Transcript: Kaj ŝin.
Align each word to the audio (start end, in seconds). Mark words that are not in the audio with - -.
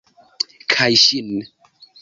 Kaj 0.75 0.89
ŝin. 1.03 1.31